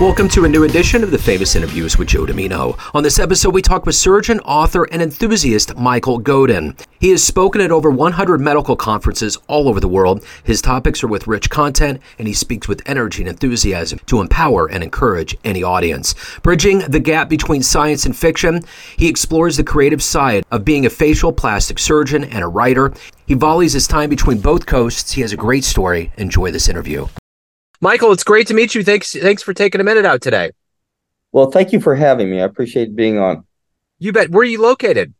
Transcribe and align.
Welcome 0.00 0.30
to 0.30 0.46
a 0.46 0.48
new 0.48 0.64
edition 0.64 1.04
of 1.04 1.10
the 1.10 1.18
Famous 1.18 1.54
Interviews 1.54 1.98
with 1.98 2.08
Joe 2.08 2.24
Dimino. 2.24 2.80
On 2.94 3.02
this 3.02 3.18
episode, 3.18 3.52
we 3.52 3.60
talk 3.60 3.84
with 3.84 3.94
surgeon, 3.94 4.40
author, 4.40 4.84
and 4.84 5.02
enthusiast 5.02 5.76
Michael 5.76 6.16
Godin. 6.16 6.74
He 7.00 7.10
has 7.10 7.22
spoken 7.22 7.60
at 7.60 7.70
over 7.70 7.90
100 7.90 8.40
medical 8.40 8.76
conferences 8.76 9.36
all 9.46 9.68
over 9.68 9.78
the 9.78 9.88
world. 9.88 10.24
His 10.42 10.62
topics 10.62 11.04
are 11.04 11.06
with 11.06 11.26
rich 11.26 11.50
content, 11.50 12.00
and 12.18 12.26
he 12.26 12.32
speaks 12.32 12.66
with 12.66 12.80
energy 12.86 13.20
and 13.20 13.28
enthusiasm 13.28 13.98
to 14.06 14.22
empower 14.22 14.70
and 14.70 14.82
encourage 14.82 15.36
any 15.44 15.62
audience. 15.62 16.14
Bridging 16.42 16.78
the 16.78 16.98
gap 16.98 17.28
between 17.28 17.62
science 17.62 18.06
and 18.06 18.16
fiction, 18.16 18.62
he 18.96 19.06
explores 19.06 19.58
the 19.58 19.64
creative 19.64 20.02
side 20.02 20.46
of 20.50 20.64
being 20.64 20.86
a 20.86 20.90
facial 20.90 21.30
plastic 21.30 21.78
surgeon 21.78 22.24
and 22.24 22.42
a 22.42 22.48
writer. 22.48 22.90
He 23.26 23.34
volleys 23.34 23.74
his 23.74 23.86
time 23.86 24.08
between 24.08 24.40
both 24.40 24.64
coasts. 24.64 25.12
He 25.12 25.20
has 25.20 25.34
a 25.34 25.36
great 25.36 25.64
story. 25.64 26.10
Enjoy 26.16 26.50
this 26.50 26.70
interview. 26.70 27.06
Michael, 27.82 28.12
it's 28.12 28.24
great 28.24 28.46
to 28.48 28.54
meet 28.54 28.74
you. 28.74 28.84
Thanks, 28.84 29.12
thanks 29.12 29.42
for 29.42 29.54
taking 29.54 29.80
a 29.80 29.84
minute 29.84 30.04
out 30.04 30.20
today. 30.20 30.50
Well, 31.32 31.50
thank 31.50 31.72
you 31.72 31.80
for 31.80 31.94
having 31.94 32.30
me. 32.30 32.40
I 32.40 32.44
appreciate 32.44 32.94
being 32.94 33.18
on. 33.18 33.44
You 33.98 34.12
bet. 34.12 34.30
Where 34.30 34.42
are 34.42 34.44
you 34.44 34.60
located? 34.60 35.14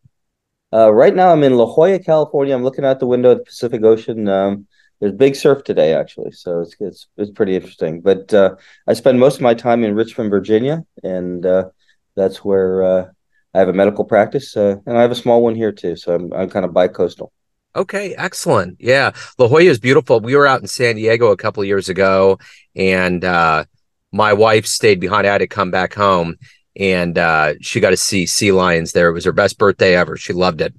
Uh, 0.73 0.93
right 0.93 1.15
now, 1.15 1.33
I'm 1.33 1.43
in 1.43 1.57
La 1.57 1.67
Jolla, 1.67 1.99
California. 1.99 2.55
I'm 2.55 2.63
looking 2.63 2.85
out 2.85 3.01
the 3.01 3.07
window 3.07 3.33
at 3.33 3.39
the 3.39 3.45
Pacific 3.45 3.83
Ocean. 3.83 4.29
Um, 4.29 4.67
there's 5.01 5.13
big 5.13 5.35
surf 5.37 5.65
today, 5.65 5.95
actually, 5.95 6.33
so 6.33 6.61
it's 6.61 6.77
it's 6.81 7.09
it's 7.17 7.31
pretty 7.31 7.57
interesting. 7.57 8.03
But 8.03 8.33
uh, 8.35 8.57
I 8.87 8.93
spend 8.93 9.19
most 9.19 9.37
of 9.37 9.41
my 9.41 9.55
time 9.55 9.83
in 9.83 9.95
Richmond, 9.95 10.31
Virginia, 10.31 10.85
and 11.03 11.45
uh, 11.47 11.71
that's 12.15 12.45
where 12.45 12.83
uh, 12.83 13.07
I 13.55 13.59
have 13.59 13.69
a 13.69 13.73
medical 13.73 14.05
practice, 14.05 14.55
uh, 14.57 14.77
and 14.85 14.99
I 14.99 15.01
have 15.01 15.11
a 15.11 15.17
small 15.17 15.43
one 15.43 15.55
here 15.55 15.73
too. 15.73 15.97
So 15.97 16.15
I'm 16.15 16.33
I'm 16.35 16.51
kind 16.51 16.67
of 16.67 16.75
bi-coastal. 16.75 17.33
Okay, 17.75 18.15
excellent. 18.17 18.77
Yeah, 18.81 19.13
La 19.39 19.47
Jolla 19.47 19.63
is 19.63 19.79
beautiful. 19.79 20.21
We 20.21 20.35
were 20.35 20.47
out 20.47 20.61
in 20.61 20.67
San 20.67 20.97
Diego 20.97 21.31
a 21.31 21.37
couple 21.37 21.63
of 21.63 21.69
years 21.69 21.89
ago, 21.89 22.39
and 22.75 23.25
uh, 23.25 23.65
my 24.11 24.33
wife 24.33 24.67
stayed 24.67 24.99
behind. 24.99 25.27
I 25.27 25.33
had 25.33 25.39
to 25.39 25.47
come 25.47 25.71
back 25.71 25.95
home, 25.95 26.37
and 26.75 27.17
uh, 27.17 27.55
she 27.61 27.79
got 27.79 27.91
to 27.91 27.97
see 27.97 28.27
sea 28.27 28.51
lions 28.51 28.91
there. 28.93 29.09
It 29.09 29.13
was 29.13 29.25
her 29.25 29.33
best 29.33 29.57
birthday 29.57 29.97
ever. 29.97 30.17
She 30.17 30.33
loved 30.33 30.61
it. 30.61 30.75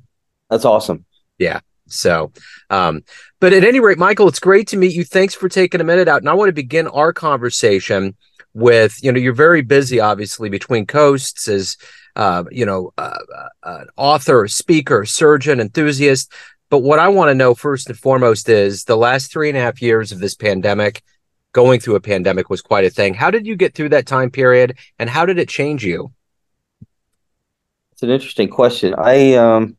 That's 0.50 0.66
awesome. 0.66 1.06
Yeah. 1.38 1.62
So, 1.88 2.34
um, 2.70 3.04
but 3.40 3.54
at 3.54 3.64
any 3.64 3.80
rate, 3.80 3.98
Michael, 3.98 4.28
it's 4.28 4.40
great 4.40 4.68
to 4.70 4.78
meet 4.78 4.94
you. 4.94 5.06
Thanks 5.06 5.34
for 5.34 5.48
taking 5.48 5.82
a 5.82 5.86
minute 5.86 6.10
out. 6.10 6.22
And 6.22 6.30
I 6.30 6.34
want 6.34 6.50
to 6.50 6.54
begin 6.54 6.88
our 6.88 7.14
conversation 7.14 8.16
with 8.54 9.02
you 9.02 9.14
know 9.14 9.20
you're 9.20 9.34
very 9.34 9.62
busy, 9.62 10.02
obviously, 10.02 10.50
between 10.50 10.86
coasts 10.86 11.48
as 11.48 11.78
uh, 12.16 12.44
you 12.52 12.66
know, 12.66 12.94
uh, 12.98 13.18
uh, 13.64 13.86
author, 13.96 14.48
speaker, 14.48 15.06
surgeon, 15.06 15.60
enthusiast. 15.60 16.32
But 16.72 16.84
what 16.84 17.00
I 17.00 17.10
want 17.10 17.28
to 17.28 17.36
know 17.36 17.54
first 17.54 17.90
and 17.90 18.00
foremost 18.00 18.48
is 18.48 18.86
the 18.86 18.96
last 18.96 19.30
three 19.30 19.50
and 19.50 19.58
a 19.58 19.62
half 19.62 19.82
years 19.82 20.14
of 20.14 20.20
this 20.20 20.36
pandemic, 20.36 21.04
going 21.52 21.82
through 21.82 21.96
a 21.96 22.00
pandemic 22.02 22.50
was 22.50 22.62
quite 22.62 22.86
a 22.86 22.90
thing. 22.90 23.14
How 23.14 23.30
did 23.30 23.46
you 23.46 23.58
get 23.58 23.76
through 23.76 23.90
that 23.90 24.08
time 24.08 24.32
period 24.32 24.78
and 24.98 25.10
how 25.10 25.26
did 25.26 25.38
it 25.38 25.50
change 25.50 25.84
you? 25.84 26.14
It's 27.92 28.04
an 28.04 28.10
interesting 28.10 28.48
question. 28.48 28.96
I 28.98 29.34
um, 29.34 29.76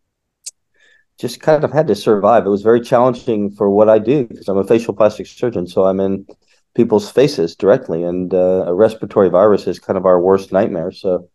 just 1.18 1.40
kind 1.40 1.64
of 1.64 1.72
had 1.72 1.86
to 1.86 1.94
survive. 1.94 2.44
It 2.44 2.50
was 2.50 2.60
very 2.60 2.82
challenging 2.82 3.52
for 3.52 3.70
what 3.70 3.88
I 3.88 3.98
do 3.98 4.26
because 4.26 4.48
I'm 4.48 4.58
a 4.58 4.64
facial 4.64 4.92
plastic 4.92 5.26
surgeon. 5.26 5.66
So 5.66 5.86
I'm 5.86 5.98
in 5.98 6.26
people's 6.74 7.10
faces 7.10 7.56
directly, 7.56 8.02
and 8.02 8.34
uh, 8.34 8.64
a 8.66 8.74
respiratory 8.74 9.30
virus 9.30 9.66
is 9.66 9.78
kind 9.78 9.96
of 9.96 10.04
our 10.04 10.20
worst 10.20 10.52
nightmare. 10.52 10.92
So 10.92 11.30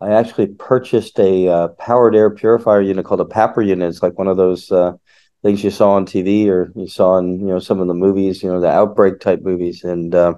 I 0.00 0.12
actually 0.12 0.48
purchased 0.48 1.18
a 1.18 1.48
uh, 1.48 1.68
powered 1.68 2.14
air 2.14 2.30
purifier 2.30 2.82
unit 2.82 3.06
called 3.06 3.20
a 3.20 3.24
PAPR 3.24 3.66
unit. 3.66 3.88
It's 3.88 4.02
like 4.02 4.18
one 4.18 4.28
of 4.28 4.36
those 4.36 4.70
uh, 4.70 4.92
things 5.42 5.64
you 5.64 5.70
saw 5.70 5.92
on 5.92 6.04
TV 6.04 6.50
or 6.50 6.70
you 6.74 6.86
saw 6.86 7.16
in 7.16 7.40
you 7.40 7.46
know 7.46 7.58
some 7.58 7.80
of 7.80 7.88
the 7.88 7.94
movies, 7.94 8.42
you 8.42 8.50
know 8.50 8.60
the 8.60 8.70
outbreak 8.70 9.20
type 9.20 9.40
movies. 9.42 9.84
And 9.84 10.14
uh, 10.14 10.34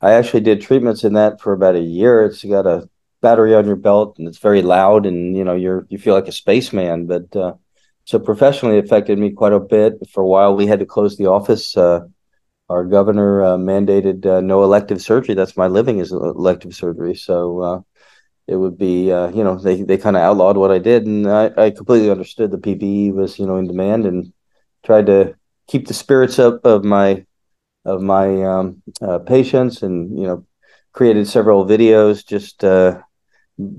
I 0.00 0.12
actually 0.12 0.40
did 0.40 0.62
treatments 0.62 1.04
in 1.04 1.12
that 1.14 1.40
for 1.40 1.52
about 1.52 1.76
a 1.76 1.80
year. 1.80 2.24
It's 2.24 2.42
got 2.44 2.66
a 2.66 2.88
battery 3.20 3.54
on 3.54 3.66
your 3.66 3.76
belt 3.76 4.16
and 4.18 4.26
it's 4.26 4.38
very 4.38 4.62
loud, 4.62 5.04
and 5.04 5.36
you 5.36 5.44
know 5.44 5.54
you're 5.54 5.86
you 5.90 5.98
feel 5.98 6.14
like 6.14 6.28
a 6.28 6.32
spaceman. 6.32 7.06
But 7.06 7.36
uh, 7.36 7.54
so 8.04 8.18
professionally, 8.18 8.78
affected 8.78 9.18
me 9.18 9.32
quite 9.32 9.52
a 9.52 9.60
bit. 9.60 9.98
For 10.10 10.22
a 10.22 10.26
while, 10.26 10.56
we 10.56 10.66
had 10.66 10.78
to 10.78 10.86
close 10.86 11.18
the 11.18 11.26
office. 11.26 11.76
Uh, 11.76 12.06
our 12.70 12.84
governor 12.84 13.42
uh, 13.42 13.56
mandated 13.56 14.24
no 14.44 14.62
elective 14.62 15.02
surgery. 15.02 15.34
That's 15.34 15.56
my 15.56 15.66
living 15.66 15.98
is 15.98 16.12
elective 16.12 16.74
surgery. 16.74 17.14
So 17.14 17.84
it 18.48 18.56
would 18.56 18.78
be 18.78 19.12
uh, 19.12 19.28
you 19.28 19.44
know 19.44 19.56
they, 19.56 19.82
they 19.82 19.98
kind 19.98 20.16
of 20.16 20.22
outlawed 20.22 20.56
what 20.56 20.70
I 20.70 20.78
did 20.78 21.06
and 21.06 21.30
I, 21.30 21.50
I 21.56 21.70
completely 21.70 22.10
understood 22.10 22.50
the 22.50 22.58
PPE 22.58 23.12
was 23.12 23.38
you 23.38 23.46
know 23.46 23.56
in 23.56 23.66
demand 23.66 24.06
and 24.06 24.32
tried 24.84 25.06
to 25.06 25.34
keep 25.68 25.86
the 25.86 25.94
spirits 25.94 26.38
up 26.38 26.64
of 26.64 26.84
my 26.84 27.24
of 27.84 28.00
my 28.02 28.42
um, 28.42 28.82
uh, 29.02 29.18
patients 29.18 29.82
and 29.82 30.18
you 30.18 30.26
know 30.26 30.46
created 30.92 31.28
several 31.28 31.66
videos 31.66 32.26
just 32.26 32.64
uh, 32.64 33.00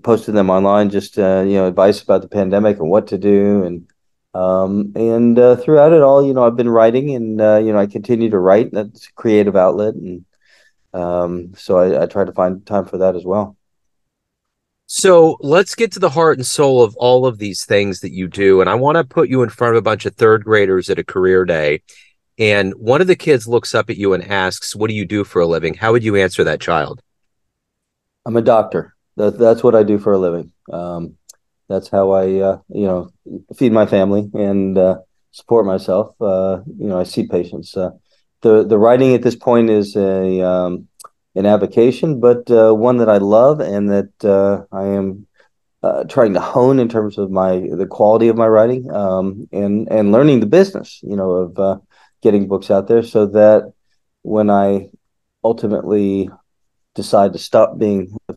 posted 0.03 0.35
them 0.35 0.49
online 0.49 0.89
just 0.89 1.17
uh, 1.17 1.43
you 1.45 1.55
know 1.55 1.67
advice 1.67 2.01
about 2.01 2.21
the 2.21 2.29
pandemic 2.29 2.79
and 2.79 2.89
what 2.89 3.07
to 3.07 3.17
do 3.17 3.63
and 3.63 3.87
um, 4.35 4.91
and 4.95 5.39
uh, 5.39 5.55
throughout 5.55 5.93
it 5.93 6.03
all 6.03 6.23
you 6.25 6.33
know 6.33 6.45
I've 6.45 6.55
been 6.55 6.69
writing 6.69 7.15
and 7.15 7.41
uh, 7.41 7.57
you 7.57 7.73
know 7.73 7.79
I 7.79 7.87
continue 7.87 8.29
to 8.29 8.39
write 8.39 8.71
that's 8.71 9.07
a 9.07 9.13
creative 9.13 9.55
outlet 9.55 9.95
and 9.95 10.25
um, 10.93 11.53
so 11.55 11.77
I, 11.77 12.03
I 12.03 12.05
try 12.05 12.23
to 12.23 12.31
find 12.31 12.65
time 12.65 12.85
for 12.85 12.99
that 12.99 13.15
as 13.15 13.25
well. 13.25 13.55
So 14.91 15.37
let's 15.41 15.75
get 15.75 15.91
to 15.91 15.99
the 15.99 16.09
heart 16.09 16.39
and 16.39 16.45
soul 16.45 16.81
of 16.81 16.95
all 16.95 17.27
of 17.27 17.37
these 17.37 17.63
things 17.63 17.99
that 17.99 18.11
you 18.11 18.27
do. 18.27 18.59
And 18.59 18.67
I 18.67 18.73
want 18.73 18.95
to 18.95 19.03
put 19.03 19.29
you 19.29 19.43
in 19.43 19.49
front 19.49 19.75
of 19.75 19.77
a 19.77 19.83
bunch 19.83 20.07
of 20.07 20.15
third 20.15 20.43
graders 20.43 20.89
at 20.89 20.97
a 20.97 21.03
career 21.03 21.45
day. 21.45 21.83
And 22.39 22.73
one 22.73 22.99
of 22.99 23.05
the 23.05 23.15
kids 23.15 23.47
looks 23.47 23.75
up 23.75 23.91
at 23.91 23.97
you 23.97 24.13
and 24.13 24.23
asks, 24.23 24.75
What 24.75 24.89
do 24.89 24.95
you 24.95 25.05
do 25.05 25.23
for 25.23 25.43
a 25.43 25.45
living? 25.45 25.75
How 25.75 25.91
would 25.91 26.03
you 26.03 26.15
answer 26.15 26.43
that 26.43 26.59
child? 26.59 27.03
I'm 28.25 28.35
a 28.35 28.41
doctor. 28.41 28.95
That, 29.15 29.37
that's 29.37 29.61
what 29.61 29.75
I 29.75 29.83
do 29.83 29.99
for 29.99 30.13
a 30.13 30.17
living. 30.17 30.51
Um, 30.73 31.17
that's 31.67 31.89
how 31.89 32.09
I, 32.09 32.39
uh, 32.39 32.57
you 32.69 32.87
know, 32.87 33.11
feed 33.55 33.71
my 33.71 33.85
family 33.85 34.27
and 34.33 34.75
uh, 34.75 35.01
support 35.29 35.67
myself. 35.67 36.19
Uh, 36.19 36.61
you 36.65 36.87
know, 36.87 36.99
I 36.99 37.03
see 37.03 37.27
patients. 37.27 37.77
Uh, 37.77 37.91
the 38.41 38.65
the 38.65 38.79
writing 38.79 39.13
at 39.13 39.21
this 39.21 39.35
point 39.35 39.69
is 39.69 39.95
a 39.95 40.41
um, 40.41 40.88
an 41.35 41.45
avocation, 41.45 42.19
but 42.19 42.49
uh, 42.51 42.73
one 42.73 42.97
that 42.97 43.09
I 43.09 43.17
love 43.17 43.59
and 43.59 43.89
that 43.89 44.25
uh, 44.25 44.63
I 44.75 44.85
am 44.85 45.27
uh, 45.83 46.03
trying 46.05 46.33
to 46.33 46.39
hone 46.39 46.79
in 46.79 46.89
terms 46.89 47.17
of 47.17 47.31
my 47.31 47.69
the 47.71 47.87
quality 47.87 48.27
of 48.27 48.35
my 48.35 48.47
writing 48.47 48.91
um, 48.91 49.47
and 49.51 49.87
and 49.91 50.11
learning 50.11 50.39
the 50.39 50.45
business, 50.45 50.99
you 51.03 51.15
know, 51.15 51.31
of 51.31 51.59
uh, 51.59 51.77
getting 52.21 52.47
books 52.47 52.69
out 52.69 52.87
there, 52.87 53.03
so 53.03 53.27
that 53.27 53.71
when 54.23 54.49
I 54.49 54.89
ultimately 55.43 56.29
decide 56.95 57.33
to 57.33 57.39
stop 57.39 57.77
being 57.77 58.13
a 58.27 58.35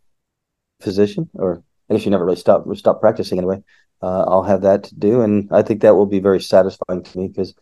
physician, 0.80 1.28
or 1.34 1.62
I 1.91 1.94
guess 1.94 2.04
you 2.04 2.10
never 2.10 2.24
really 2.24 2.36
stop 2.36 2.64
stop 2.76 3.00
practicing 3.00 3.38
anyway, 3.38 3.62
uh, 4.03 4.24
I'll 4.28 4.44
have 4.44 4.62
that 4.62 4.84
to 4.84 4.94
do, 4.94 5.22
and 5.22 5.48
I 5.50 5.62
think 5.62 5.80
that 5.80 5.97
will 5.97 6.06
be 6.06 6.20
very 6.20 6.41
satisfying 6.41 7.03
to 7.03 7.19
me 7.19 7.28
because 7.28 7.54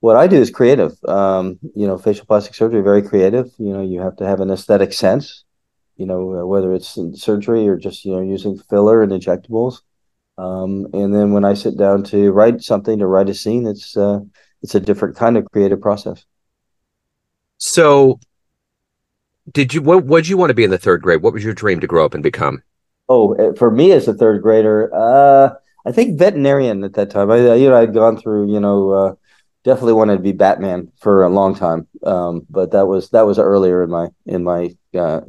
what 0.00 0.16
I 0.16 0.26
do 0.26 0.36
is 0.36 0.50
creative. 0.50 0.92
Um, 1.06 1.58
you 1.74 1.86
know, 1.86 1.98
facial 1.98 2.26
plastic 2.26 2.54
surgery, 2.54 2.82
very 2.82 3.02
creative. 3.02 3.50
You 3.58 3.72
know, 3.72 3.82
you 3.82 4.00
have 4.00 4.16
to 4.16 4.26
have 4.26 4.40
an 4.40 4.50
aesthetic 4.50 4.92
sense. 4.92 5.44
You 5.96 6.06
know, 6.06 6.40
uh, 6.40 6.46
whether 6.46 6.72
it's 6.72 6.98
surgery 7.14 7.68
or 7.68 7.76
just 7.76 8.04
you 8.04 8.12
know 8.12 8.20
using 8.20 8.58
filler 8.70 9.02
and 9.02 9.10
injectables. 9.12 9.80
Um, 10.36 10.86
and 10.92 11.12
then 11.12 11.32
when 11.32 11.44
I 11.44 11.54
sit 11.54 11.76
down 11.76 12.04
to 12.04 12.30
write 12.30 12.62
something, 12.62 13.00
to 13.00 13.06
write 13.06 13.28
a 13.28 13.34
scene, 13.34 13.66
it's 13.66 13.96
uh, 13.96 14.20
it's 14.62 14.76
a 14.76 14.80
different 14.80 15.16
kind 15.16 15.36
of 15.36 15.50
creative 15.50 15.80
process. 15.80 16.24
So, 17.58 18.20
did 19.50 19.74
you 19.74 19.82
what 19.82 20.04
what 20.04 20.18
did 20.22 20.28
you 20.28 20.36
want 20.36 20.50
to 20.50 20.54
be 20.54 20.62
in 20.64 20.70
the 20.70 20.78
third 20.78 21.02
grade? 21.02 21.22
What 21.22 21.32
was 21.32 21.42
your 21.42 21.54
dream 21.54 21.80
to 21.80 21.88
grow 21.88 22.04
up 22.04 22.14
and 22.14 22.22
become? 22.22 22.62
Oh, 23.08 23.32
eh, 23.34 23.52
for 23.58 23.70
me 23.70 23.90
as 23.90 24.06
a 24.06 24.14
third 24.14 24.42
grader, 24.42 24.94
uh, 24.94 25.54
I 25.84 25.90
think 25.90 26.18
veterinarian 26.18 26.84
at 26.84 26.94
that 26.94 27.10
time. 27.10 27.32
I 27.32 27.54
you 27.54 27.68
know 27.68 27.76
I'd 27.76 27.94
gone 27.94 28.16
through 28.16 28.52
you 28.52 28.60
know 28.60 28.90
uh, 28.90 29.14
definitely 29.68 29.92
wanted 29.92 30.16
to 30.16 30.22
be 30.22 30.32
Batman 30.32 30.90
for 30.96 31.24
a 31.24 31.28
long 31.28 31.54
time. 31.54 31.86
Um, 32.02 32.46
but 32.48 32.70
that 32.72 32.86
was 32.86 33.10
that 33.10 33.26
was 33.26 33.38
earlier 33.38 33.82
in 33.82 33.90
my 33.90 34.08
in 34.24 34.42
my 34.42 34.74
uh, 34.98 35.20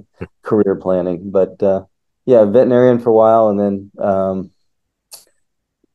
career 0.42 0.76
planning. 0.76 1.30
But 1.30 1.62
uh, 1.62 1.84
yeah, 2.26 2.46
veterinarian 2.46 3.00
for 3.00 3.10
a 3.10 3.14
while, 3.14 3.50
and 3.50 3.60
then 3.60 3.92
um, 4.00 4.52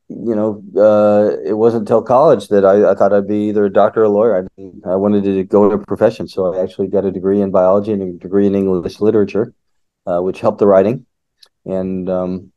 you 0.09 0.35
know 0.35 0.61
uh, 0.77 1.37
it 1.43 1.53
wasn't 1.53 1.81
until 1.81 2.03
college 2.03 2.47
that 2.49 2.63
I, 2.63 2.91
I, 2.91 2.93
thought 2.93 3.13
I'd 3.13 3.27
be 3.27 3.49
either 3.49 3.65
a 3.65 3.73
doctor 3.73 4.01
or 4.01 4.05
a 4.05 4.09
lawyer. 4.09 4.33
I, 4.37 4.91
I 4.91 4.95
wanted 4.95 5.23
to 5.23 5.43
go 5.43 5.65
into 5.65 5.77
a 5.77 5.85
profession, 5.85 6.27
so 6.27 6.53
I 6.53 6.61
actually 6.61 6.87
got 6.87 7.05
a 7.05 7.11
degree 7.11 7.41
in 7.41 7.49
biology 7.49 7.93
and 7.93 8.01
a 8.03 8.13
degree 8.19 8.45
in 8.45 8.53
English 8.53 8.99
literature, 8.99 9.53
uh, 10.05 10.19
which 10.19 10.39
helped 10.39 10.59
the 10.59 10.67
writing, 10.67 11.07
and 11.65 12.07
um, 12.09 12.51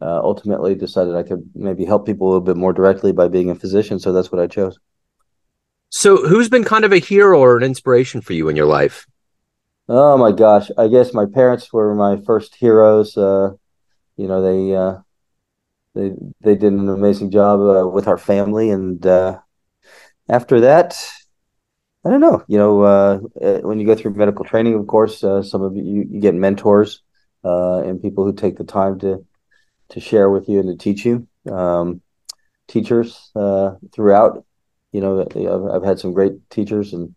uh, 0.00 0.20
ultimately 0.22 0.74
decided 0.74 1.14
I 1.14 1.24
could 1.24 1.50
maybe 1.54 1.84
help 1.84 2.06
people 2.06 2.26
a 2.26 2.30
little 2.30 2.48
bit 2.52 2.56
more 2.56 2.72
directly 2.72 3.12
by 3.12 3.28
being 3.28 3.50
a 3.50 3.54
physician. 3.54 3.98
So 3.98 4.14
that's 4.14 4.32
what 4.32 4.40
I 4.40 4.46
chose. 4.46 4.78
So, 5.88 6.26
who's 6.26 6.48
been 6.48 6.64
kind 6.64 6.84
of 6.84 6.92
a 6.92 6.98
hero 6.98 7.38
or 7.38 7.56
an 7.56 7.62
inspiration 7.62 8.20
for 8.20 8.32
you 8.32 8.48
in 8.48 8.56
your 8.56 8.66
life? 8.66 9.06
Oh 9.88 10.18
my 10.18 10.32
gosh, 10.32 10.68
I 10.76 10.88
guess 10.88 11.14
my 11.14 11.26
parents 11.26 11.72
were 11.72 11.94
my 11.94 12.16
first 12.16 12.56
heroes. 12.56 13.16
Uh, 13.16 13.52
you 14.16 14.26
know, 14.26 14.42
they 14.42 14.74
uh, 14.74 14.98
they 15.94 16.12
they 16.40 16.56
did 16.56 16.72
an 16.72 16.88
amazing 16.88 17.30
job 17.30 17.60
uh, 17.60 17.88
with 17.88 18.08
our 18.08 18.18
family, 18.18 18.70
and 18.70 19.06
uh, 19.06 19.38
after 20.28 20.60
that, 20.60 21.00
I 22.04 22.10
don't 22.10 22.20
know. 22.20 22.42
You 22.48 22.58
know, 22.58 22.82
uh, 22.82 23.20
uh, 23.40 23.58
when 23.60 23.78
you 23.78 23.86
go 23.86 23.94
through 23.94 24.14
medical 24.14 24.44
training, 24.44 24.74
of 24.74 24.88
course, 24.88 25.20
some 25.20 25.62
of 25.62 25.76
you, 25.76 26.04
you 26.10 26.20
get 26.20 26.34
mentors 26.34 27.02
and 27.44 28.02
people 28.02 28.24
who 28.24 28.32
take 28.32 28.56
the 28.56 28.64
time 28.64 28.98
to 29.00 29.24
to 29.90 30.00
share 30.00 30.30
with 30.30 30.48
you 30.48 30.58
and 30.58 30.68
to 30.68 30.76
teach 30.76 31.04
you. 31.04 31.28
Um, 31.48 32.02
teachers 32.66 33.30
throughout, 33.94 34.44
you 34.92 35.00
know, 35.00 35.20
I've, 35.22 35.76
I've, 35.76 35.84
had 35.84 35.98
some 35.98 36.12
great 36.12 36.48
teachers, 36.50 36.92
and 36.92 37.14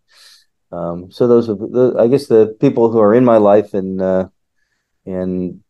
um, 0.72 1.12
so 1.12 1.28
those 1.28 1.50
are 1.50 1.56
the, 1.56 1.96
I 1.98 2.08
guess 2.08 2.28
the 2.28 2.56
people 2.60 2.92
who 2.92 3.00
are 3.00 3.14
in 3.14 3.26
my 3.26 3.38
life 3.38 3.74
and 3.74 4.02
uh, 4.02 4.28
and 5.06 5.64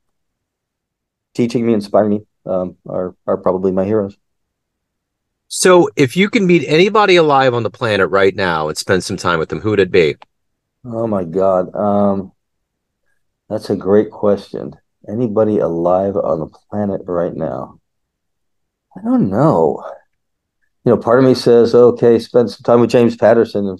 teaching 1.34 1.66
me, 1.66 1.74
inspiring 1.74 2.10
me, 2.10 2.22
um, 2.46 2.78
are 2.88 3.16
are 3.28 3.38
probably 3.38 3.72
my 3.72 3.86
heroes. 3.86 4.18
So, 5.48 5.90
if 5.96 6.16
you 6.16 6.30
can 6.30 6.46
meet 6.46 6.64
anybody 6.68 7.16
alive 7.16 7.54
on 7.54 7.64
the 7.64 7.72
planet 7.72 8.10
right 8.10 8.36
now 8.36 8.68
and 8.68 8.78
spend 8.78 9.04
some 9.04 9.18
time 9.18 9.40
with 9.40 9.50
them, 9.50 9.60
who 9.60 9.72
would 9.72 9.80
it 9.80 9.92
be? 9.92 10.16
Oh 10.86 11.08
my 11.08 11.24
God, 11.24 11.76
um, 11.76 12.32
that's 13.50 13.70
a 13.70 13.76
great 13.76 14.12
question. 14.12 14.76
Anybody 15.08 15.58
alive 15.60 16.16
on 16.16 16.40
the 16.40 16.48
planet 16.70 17.02
right 17.06 17.34
now? 17.34 17.80
I 18.96 19.02
don't 19.02 19.30
know. 19.30 19.84
You 20.86 20.92
know, 20.92 20.98
part 20.98 21.20
of 21.20 21.26
me 21.26 21.36
says, 21.36 21.76
okay, 21.76 22.20
spend 22.20 22.50
some 22.50 22.64
time 22.64 22.82
with 22.82 22.90
James 22.90 23.16
Patterson 23.16 23.68
and 23.68 23.80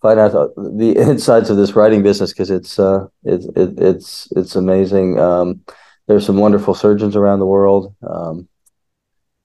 find 0.00 0.18
out 0.18 0.32
the 0.56 0.94
insides 1.10 1.50
of 1.50 1.56
this 1.56 1.74
writing 1.74 2.02
business 2.02 2.32
because 2.32 2.50
it's 2.50 2.78
uh, 2.78 3.06
it, 3.24 3.44
it's 3.56 4.28
it's 4.32 4.56
amazing. 4.56 5.18
Um, 5.18 5.60
there's 6.08 6.26
some 6.26 6.36
wonderful 6.36 6.74
surgeons 6.74 7.16
around 7.16 7.38
the 7.38 7.46
world. 7.46 7.94
Um, 8.02 8.48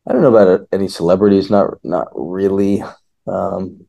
I 0.08 0.14
don't 0.14 0.22
know 0.22 0.36
about 0.36 0.68
any 0.72 0.88
celebrities. 0.88 1.50
Not 1.50 1.76
not 1.84 2.08
really. 2.14 2.84
Um, 3.28 3.86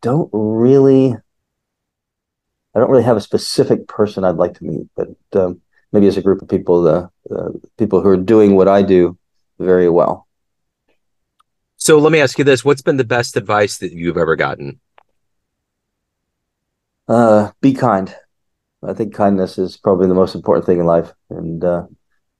don't 0.00 0.30
really. 0.32 1.14
I 2.74 2.80
don't 2.80 2.90
really 2.90 3.04
have 3.04 3.16
a 3.16 3.20
specific 3.20 3.86
person 3.86 4.24
I'd 4.24 4.36
like 4.36 4.54
to 4.54 4.64
meet, 4.64 4.88
but 4.96 5.08
um, 5.40 5.60
maybe 5.92 6.08
as 6.08 6.16
a 6.16 6.22
group 6.22 6.42
of 6.42 6.48
people, 6.48 6.82
the, 6.82 7.08
the 7.28 7.60
people 7.78 8.00
who 8.00 8.08
are 8.08 8.16
doing 8.16 8.56
what 8.56 8.66
I 8.66 8.82
do 8.82 9.16
very 9.60 9.88
well. 9.88 10.26
So 11.84 11.98
let 11.98 12.12
me 12.12 12.20
ask 12.20 12.38
you 12.38 12.44
this: 12.44 12.64
What's 12.64 12.80
been 12.80 12.96
the 12.96 13.04
best 13.04 13.36
advice 13.36 13.76
that 13.78 13.92
you've 13.92 14.16
ever 14.16 14.36
gotten? 14.36 14.80
Uh, 17.06 17.50
be 17.60 17.74
kind. 17.74 18.16
I 18.82 18.94
think 18.94 19.14
kindness 19.14 19.58
is 19.58 19.76
probably 19.76 20.08
the 20.08 20.14
most 20.14 20.34
important 20.34 20.64
thing 20.64 20.80
in 20.80 20.86
life, 20.86 21.12
and 21.28 21.62
uh, 21.62 21.84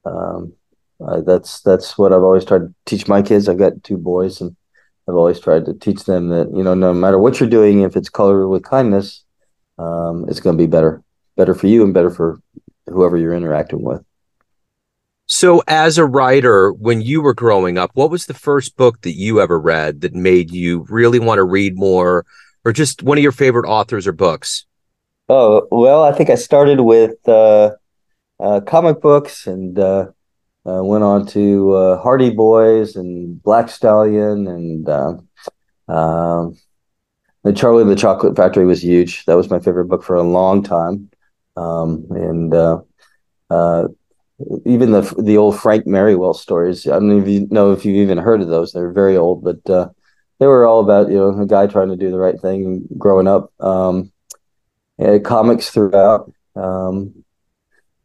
um, 0.06 0.55
uh, 0.99 1.20
that's 1.20 1.61
that's 1.61 1.99
what 1.99 2.14
I've 2.14 2.23
always 2.23 2.46
tried 2.46 2.61
to 2.61 2.75
teach 2.87 3.06
my 3.06 3.20
kids. 3.20 3.46
I've 3.46 3.58
got 3.58 3.85
two 3.85 3.99
boys, 3.99 4.41
and 4.41 4.56
I've 5.06 5.14
always 5.14 5.41
tried 5.41 5.67
to 5.67 5.75
teach 5.75 6.05
them 6.05 6.31
that 6.31 6.50
you 6.56 6.62
know, 6.62 6.73
no 6.73 6.94
matter 6.94 7.19
what 7.19 7.38
you're 7.38 7.49
doing, 7.49 7.82
if 7.82 7.96
it's 7.96 8.08
colored 8.08 8.49
with 8.49 8.64
kindness, 8.64 9.25
um, 9.76 10.25
it's 10.26 10.41
going 10.41 10.56
to 10.56 10.62
be 10.62 10.69
better, 10.69 11.02
better 11.37 11.55
for 11.55 11.67
you, 11.67 11.85
and 11.85 11.93
better 11.93 12.08
for 12.08 12.41
whoever 12.87 13.19
you're 13.19 13.35
interacting 13.35 13.82
with. 13.82 14.02
So, 15.36 15.64
as 15.66 15.98
a 15.98 16.06
writer, 16.06 16.72
when 16.72 17.00
you 17.00 17.20
were 17.20 17.34
growing 17.34 17.76
up, 17.76 17.90
what 17.94 18.08
was 18.08 18.26
the 18.26 18.34
first 18.34 18.76
book 18.76 19.00
that 19.00 19.16
you 19.16 19.40
ever 19.40 19.58
read 19.58 20.02
that 20.02 20.14
made 20.14 20.52
you 20.52 20.86
really 20.88 21.19
want 21.19 21.38
to 21.38 21.42
read 21.42 21.76
more, 21.76 22.25
or 22.64 22.72
just 22.72 23.02
one 23.02 23.19
of 23.19 23.22
your 23.25 23.32
favorite 23.32 23.69
authors 23.69 24.06
or 24.06 24.12
books? 24.12 24.64
Oh 25.28 25.66
well, 25.72 26.04
I 26.04 26.12
think 26.12 26.31
I 26.31 26.36
started 26.36 26.82
with 26.82 27.16
uh, 27.26 27.72
uh, 28.38 28.60
comic 28.60 29.00
books 29.00 29.48
and 29.48 29.76
uh, 29.76 30.06
uh, 30.64 30.84
went 30.84 31.02
on 31.02 31.26
to 31.26 31.72
uh, 31.72 32.00
Hardy 32.00 32.31
Boys 32.31 32.94
and 32.94 33.42
Black 33.42 33.69
Stallion 33.69 34.46
and 34.46 34.88
uh, 34.88 35.14
um, 35.88 36.56
Charlie 37.56 37.82
and 37.82 37.90
the 37.90 37.96
Chocolate 37.96 38.36
Factory 38.36 38.66
was 38.66 38.84
huge. 38.84 39.25
That 39.25 39.34
was 39.34 39.50
my 39.50 39.58
favorite 39.58 39.86
book 39.86 40.04
for 40.04 40.14
a 40.14 40.22
long 40.22 40.62
time, 40.62 41.10
um, 41.56 42.06
and 42.10 42.54
uh, 42.54 42.82
uh, 43.50 43.88
even 44.66 44.90
the 44.90 45.02
the 45.22 45.36
old 45.36 45.58
Frank 45.58 45.86
Merriwell 45.86 46.34
stories. 46.34 46.86
I 46.86 46.94
don't 46.94 47.26
even 47.26 47.48
know 47.50 47.72
if 47.72 47.84
you've 47.84 47.96
even 47.96 48.19
heard 48.19 48.40
of 48.40 48.48
those. 48.48 48.72
They're 48.72 48.92
very 48.92 49.16
old, 49.16 49.44
but 49.44 49.69
uh, 49.70 49.88
they 50.38 50.46
were 50.46 50.66
all 50.66 50.81
about 50.81 51.08
you 51.08 51.16
know 51.16 51.40
a 51.40 51.46
guy 51.46 51.66
trying 51.66 51.88
to 51.88 51.96
do 51.96 52.10
the 52.10 52.19
right 52.19 52.40
thing 52.40 52.86
growing 52.98 53.28
up. 53.28 53.52
Um, 53.60 54.12
comics 55.25 55.70
throughout. 55.70 56.32
Um, 56.56 57.25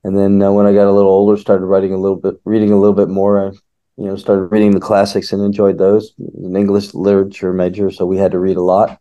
and 0.03 0.17
then 0.17 0.41
uh, 0.41 0.51
when 0.51 0.65
I 0.65 0.73
got 0.73 0.87
a 0.87 0.91
little 0.91 1.11
older, 1.11 1.39
started 1.39 1.65
writing 1.65 1.93
a 1.93 1.97
little 1.97 2.17
bit, 2.17 2.35
reading 2.45 2.71
a 2.71 2.79
little 2.79 2.95
bit 2.95 3.09
more. 3.09 3.47
I, 3.47 3.51
you 3.97 4.05
know, 4.05 4.15
started 4.15 4.45
reading 4.45 4.71
the 4.71 4.79
classics 4.79 5.33
and 5.33 5.43
enjoyed 5.43 5.77
those. 5.77 6.13
An 6.17 6.55
English 6.55 6.93
literature 6.93 7.51
major, 7.51 7.91
so 7.91 8.05
we 8.05 8.17
had 8.17 8.31
to 8.31 8.39
read 8.39 8.55
a 8.55 8.61
lot. 8.61 8.97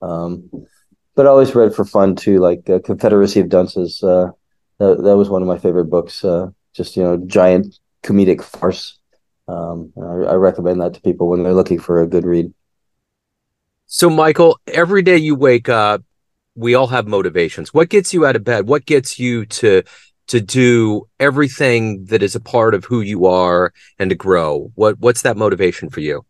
Um, 0.00 0.48
but 1.14 1.26
I 1.26 1.28
always 1.28 1.54
read 1.54 1.74
for 1.74 1.84
fun 1.84 2.16
too, 2.16 2.38
like 2.38 2.68
uh, 2.70 2.78
Confederacy 2.78 3.40
of 3.40 3.50
Dunces. 3.50 4.02
Uh, 4.02 4.30
that, 4.78 5.02
that 5.02 5.16
was 5.16 5.28
one 5.28 5.42
of 5.42 5.48
my 5.48 5.58
favorite 5.58 5.86
books. 5.90 6.24
Just 6.78 6.96
you 6.96 7.02
know, 7.02 7.16
giant 7.26 7.78
comedic 8.04 8.42
farce. 8.42 8.98
Um, 9.48 9.92
I, 10.00 10.32
I 10.32 10.34
recommend 10.34 10.80
that 10.80 10.94
to 10.94 11.00
people 11.00 11.28
when 11.28 11.42
they're 11.42 11.52
looking 11.52 11.80
for 11.80 12.00
a 12.00 12.06
good 12.06 12.24
read. 12.24 12.54
So, 13.86 14.08
Michael, 14.08 14.60
every 14.68 15.02
day 15.02 15.16
you 15.16 15.34
wake 15.34 15.68
up, 15.68 16.04
we 16.54 16.74
all 16.74 16.86
have 16.86 17.08
motivations. 17.08 17.74
What 17.74 17.88
gets 17.88 18.14
you 18.14 18.24
out 18.24 18.36
of 18.36 18.44
bed? 18.44 18.68
What 18.68 18.86
gets 18.86 19.18
you 19.18 19.44
to 19.46 19.82
to 20.28 20.40
do 20.40 21.08
everything 21.18 22.04
that 22.04 22.22
is 22.22 22.36
a 22.36 22.40
part 22.40 22.74
of 22.74 22.84
who 22.84 23.00
you 23.00 23.26
are 23.26 23.72
and 23.98 24.10
to 24.10 24.16
grow? 24.16 24.70
What 24.76 25.00
what's 25.00 25.22
that 25.22 25.36
motivation 25.36 25.90
for 25.90 25.98
you? 25.98 26.24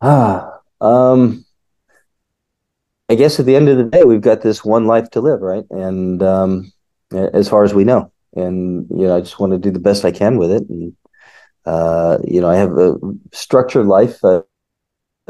Ah, 0.00 0.60
um, 0.80 1.44
I 3.08 3.16
guess 3.16 3.40
at 3.40 3.46
the 3.46 3.56
end 3.56 3.68
of 3.68 3.76
the 3.76 3.84
day, 3.84 4.04
we've 4.04 4.20
got 4.20 4.40
this 4.40 4.64
one 4.64 4.86
life 4.86 5.10
to 5.10 5.20
live, 5.20 5.40
right? 5.40 5.64
And 5.70 6.22
um, 6.22 6.72
as 7.12 7.48
far 7.48 7.64
as 7.64 7.74
we 7.74 7.82
know, 7.82 8.12
and 8.34 8.86
you 8.90 9.06
know, 9.06 9.16
I 9.16 9.20
just 9.20 9.38
want 9.40 9.52
to 9.52 9.58
do 9.58 9.70
the 9.70 9.80
best 9.80 10.04
I 10.04 10.10
can 10.10 10.36
with 10.38 10.50
it. 10.50 10.68
And 10.68 10.96
uh, 11.66 12.18
you 12.24 12.40
know, 12.40 12.48
I 12.48 12.56
have 12.56 12.76
a 12.78 12.96
structured 13.32 13.86
life 13.86 14.24
uh, 14.24 14.42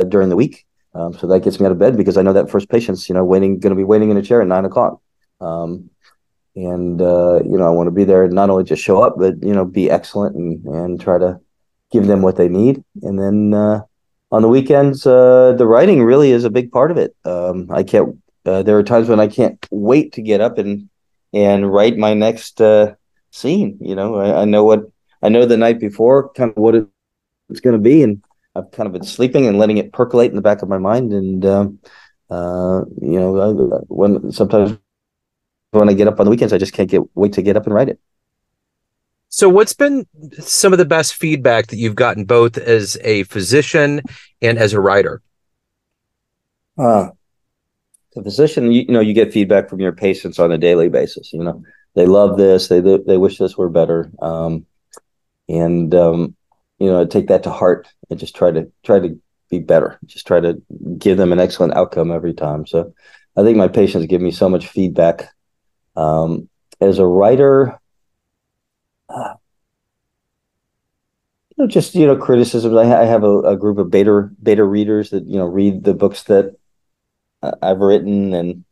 during 0.09 0.29
the 0.29 0.37
week, 0.37 0.67
um, 0.95 1.13
so 1.13 1.27
that 1.27 1.41
gets 1.41 1.61
me 1.61 1.67
out 1.67 1.73
of 1.73 1.79
bed 1.79 1.97
because 1.97 2.17
I 2.17 2.23
know 2.23 2.33
that 2.33 2.51
first 2.51 2.69
patient's 2.69 3.09
you 3.09 3.15
know 3.15 3.25
waiting, 3.25 3.59
going 3.59 3.71
to 3.71 3.77
be 3.77 3.85
waiting 3.85 4.11
in 4.11 4.17
a 4.17 4.23
chair 4.23 4.43
at 4.43 4.49
nine 4.49 4.65
o'clock. 4.65 5.01
Um, 5.41 5.91
and 6.57 7.01
uh, 7.01 7.41
you 7.45 7.57
know 7.57 7.67
I 7.67 7.71
want 7.71 7.87
to 7.87 7.93
be 7.93 8.05
there 8.05 8.25
and 8.25 8.33
not 8.33 8.51
only 8.51 8.65
just 8.65 8.83
show 8.83 9.03
up 9.03 9.15
but 9.17 9.43
you 9.43 9.55
know 9.55 9.65
be 9.65 9.91
excellent 9.91 10.37
and 10.37 10.65
and 10.65 11.01
try 11.01 11.19
to 11.19 11.41
give 11.93 12.07
them 12.07 12.23
what 12.23 12.37
they 12.37 12.49
need 12.49 12.85
and 13.03 13.19
then 13.19 13.55
uh, 13.55 13.83
on 14.33 14.43
the 14.43 14.49
weekends 14.49 15.07
uh, 15.07 15.55
the 15.57 15.67
writing 15.67 16.03
really 16.03 16.31
is 16.31 16.45
a 16.45 16.51
big 16.51 16.73
part 16.73 16.91
of 16.91 16.97
it 16.97 17.15
um, 17.25 17.69
I 17.71 17.83
can't 17.83 18.19
uh, 18.47 18.63
there 18.63 18.79
are 18.79 18.83
times 18.83 19.09
when 19.09 19.21
I 19.21 19.29
can't 19.29 19.65
wait 19.71 20.13
to 20.15 20.23
get 20.23 20.41
up 20.41 20.59
and 20.59 20.89
and 21.33 21.73
write 21.73 21.97
my 21.97 22.15
next 22.15 22.61
uh, 22.61 22.95
scene 23.31 23.79
you 23.81 23.95
know 23.95 24.17
I, 24.17 24.43
I, 24.43 24.45
know 24.45 24.65
what 24.65 24.91
I 25.23 25.29
know 25.29 25.47
the 25.47 25.57
night 25.57 25.79
before 25.79 26.31
kind 26.31 26.51
of 26.51 26.57
what 26.57 26.75
it, 26.75 26.87
it's 27.49 27.61
going 27.61 27.77
to 27.77 27.83
be 27.83 28.03
and 28.03 28.23
I've 28.55 28.71
kind 28.73 28.87
of 28.87 28.93
been 28.93 29.05
sleeping 29.05 29.47
and 29.47 29.59
letting 29.59 29.79
it 29.79 29.93
percolate 29.93 30.31
in 30.31 30.37
the 30.37 30.43
back 30.43 30.63
of 30.63 30.69
my 30.69 30.79
mind 30.79 31.13
and 31.13 31.45
um, 31.45 31.79
uh, 32.29 32.83
you 33.01 33.19
know 33.21 33.41
I, 33.41 33.81
when 33.89 34.33
sometimes 34.33 34.79
when 35.73 35.89
I 35.89 35.93
get 35.93 36.09
up 36.09 36.19
on 36.19 36.27
the 36.27 36.31
weekends, 36.31 36.53
I 36.53 36.59
just 36.59 36.73
can't 36.73 36.91
get 36.91 37.03
wait 37.15 37.33
to 37.35 37.43
get 37.43 37.57
up 37.57 37.67
and 37.67 37.75
write 37.75 37.89
it. 37.89 38.01
So, 39.29 39.49
what's 39.49 39.73
been 39.73 40.07
some 40.41 40.73
of 40.73 40.79
the 40.79 40.85
best 40.85 41.15
feedback 41.15 41.69
that 41.69 41.77
you've 41.77 41.95
gotten 41.95 42.25
both 42.25 42.59
as 42.59 42.99
a 43.03 43.23
physician 43.25 44.03
and 44.43 44.59
as 44.59 44.73
a 44.73 44.81
writer? 44.81 45.23
Uh, 46.77 47.11
the 48.15 48.23
physician, 48.23 48.73
you, 48.73 48.83
you, 48.83 48.93
know, 48.93 49.01
you 49.01 49.15
get 49.15 49.33
feedback 49.33 49.69
from 49.69 49.81
your 49.81 49.93
patients 49.93 50.39
on 50.39 50.53
a 50.53 50.59
daily 50.59 50.89
basis. 50.89 51.33
You 51.33 51.43
know, 51.45 51.63
they 51.95 52.07
love 52.07 52.37
this, 52.37 52.69
they 52.69 52.81
they 52.81 53.17
wish 53.17 53.39
this 53.39 53.57
were 53.57 53.69
better, 53.69 54.11
um, 54.21 54.67
and 55.49 55.95
um, 55.95 56.37
you 56.79 56.87
know, 56.87 57.05
take 57.07 57.29
that 57.29 57.45
to 57.45 57.51
heart 57.51 57.89
and 58.09 58.19
just 58.19 58.35
try 58.35 58.51
to 58.51 58.71
try 58.85 58.99
to 58.99 59.19
be 59.49 59.59
better. 59.59 59.99
Just 60.07 60.27
try 60.27 60.41
to 60.41 60.61
give 60.99 61.19
them 61.19 61.33
an 61.33 61.41
excellent 61.41 61.75
outcome 61.75 62.11
every 62.11 62.35
time. 62.35 62.67
So, 62.67 62.95
I 63.37 63.43
think 63.43 63.57
my 63.57 63.69
patients 63.69 64.07
give 64.07 64.21
me 64.21 64.31
so 64.31 64.49
much 64.49 64.67
feedback 64.67 65.33
um, 65.97 66.49
as 66.81 66.99
a 66.99 67.07
writer, 67.07 67.79
uh, 69.09 69.35
you 71.51 71.65
know, 71.65 71.67
just 71.67 71.95
you 71.95 72.07
know, 72.07 72.17
criticisms. 72.17 72.75
I, 72.75 73.03
I 73.03 73.05
have 73.05 73.25
a, 73.25 73.39
a, 73.41 73.57
group 73.57 73.79
of 73.79 73.91
beta 73.91 74.31
beta 74.43 74.65
readers 74.65 75.11
that 75.11 75.27
you 75.27 75.37
know 75.37 75.47
read 75.47 75.85
the 75.85 75.95
books 75.95 76.25
that 76.25 76.57
I've 77.43 77.79
written, 77.79 78.35
and 78.35 78.65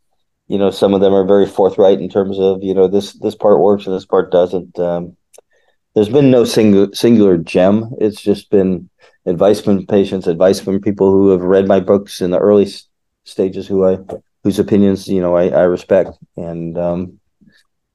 you 0.46 0.58
know, 0.58 0.70
some 0.70 0.94
of 0.94 1.00
them 1.00 1.14
are 1.14 1.25
very 1.25 1.46
forthright 1.46 2.00
in 2.00 2.08
terms 2.08 2.38
of 2.38 2.62
you 2.62 2.75
know 2.75 2.88
this 2.88 3.14
this 3.14 3.34
part 3.34 3.60
works 3.60 3.87
and 3.87 3.94
this 3.94 4.06
part 4.06 4.30
doesn't. 4.30 4.78
Um, 4.78 5.16
there's 5.94 6.08
been 6.08 6.30
no 6.30 6.44
single 6.44 6.88
singular 6.92 7.37
gem. 7.37 7.94
It's 7.98 8.20
just 8.20 8.50
been 8.50 8.88
advice 9.26 9.60
from 9.60 9.87
patients, 9.87 10.26
advice 10.26 10.60
from 10.60 10.80
people 10.80 11.10
who 11.10 11.30
have 11.30 11.42
read 11.42 11.66
my 11.66 11.80
books 11.80 12.20
in 12.20 12.30
the 12.30 12.38
early 12.38 12.68
stages, 13.25 13.66
who 13.66 13.87
I 13.87 13.98
whose 14.44 14.58
opinions 14.58 15.08
you 15.08 15.20
know 15.20 15.37
I, 15.37 15.48
I 15.48 15.62
respect, 15.62 16.10
and 16.37 16.76
um, 16.78 17.20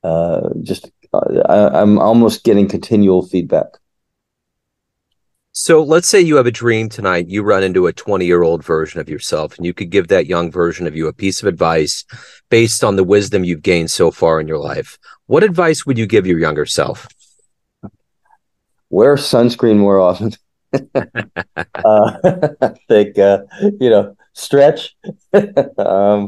uh, 0.04 0.50
just 0.62 0.92
I, 1.14 1.70
I'm 1.82 2.00
almost 2.00 2.44
getting 2.44 2.68
continual 2.68 3.26
feedback. 3.28 3.68
So 5.56 5.84
let's 5.84 6.08
say 6.08 6.20
you 6.20 6.36
have 6.38 6.48
a 6.48 6.52
dream 6.52 6.90
tonight, 6.90 7.30
you 7.30 7.44
run 7.44 7.62
into 7.62 7.86
a 7.86 7.94
20 7.94 8.26
year 8.26 8.42
old 8.42 8.64
version 8.64 9.00
of 9.00 9.08
yourself, 9.08 9.56
and 9.56 9.68
you 9.68 9.74
could 9.74 9.92
give 9.92 10.08
that 10.08 10.26
young 10.26 10.50
version 10.50 10.88
of 10.88 10.96
you 10.96 11.08
a 11.08 11.14
piece 11.14 11.44
of 11.44 11.48
advice 11.48 12.06
based 12.50 12.84
on 12.84 12.96
the 12.96 13.04
wisdom 13.04 13.44
you've 13.44 13.62
gained 13.62 13.92
so 13.92 14.10
far 14.10 14.42
in 14.42 14.48
your 14.48 14.58
life. 14.58 14.98
What 15.28 15.44
advice 15.44 15.86
would 15.86 16.00
you 16.00 16.08
give 16.08 16.26
your 16.26 16.40
younger 16.40 16.66
self? 16.66 17.08
Wear 18.90 19.16
sunscreen 19.16 19.78
more 19.78 20.00
often. 20.00 20.32
uh, 20.74 20.80
I 21.86 22.74
think, 22.88 23.20
uh, 23.20 23.44
you 23.80 23.92
know, 23.92 24.18
stretch. 24.34 24.96
um, 25.34 26.28